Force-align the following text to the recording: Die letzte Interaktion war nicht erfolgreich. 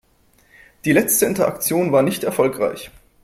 Die 0.83 0.93
letzte 0.93 1.27
Interaktion 1.27 1.91
war 1.91 2.01
nicht 2.01 2.23
erfolgreich. 2.23 2.89